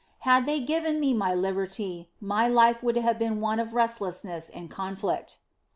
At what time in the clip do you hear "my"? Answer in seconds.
1.13-1.35, 2.19-2.47